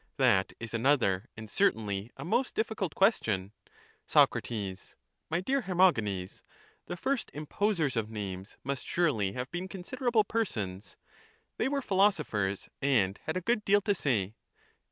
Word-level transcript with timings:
That 0.17 0.53
is 0.59 0.73
another 0.73 1.29
and 1.37 1.47
certainly 1.47 2.09
a 2.17 2.25
most 2.25 2.55
difficult 2.55 2.95
question. 2.95 3.51
Soc. 4.07 4.35
My 5.29 5.41
dear 5.45 5.61
Hermogenes, 5.61 6.43
the 6.87 6.97
first 6.97 7.29
imposers 7.35 7.95
of 7.95 8.09
names 8.09 8.57
must 8.63 8.83
surely 8.83 9.33
have 9.33 9.51
been 9.51 9.67
considerable 9.67 10.23
persons; 10.23 10.97
they 11.59 11.69
were 11.69 11.83
philosophers, 11.83 12.67
and 12.81 13.19
had 13.25 13.37
a 13.37 13.41
good 13.41 13.63
deal 13.63 13.81
to 13.81 13.93
say. 13.93 14.33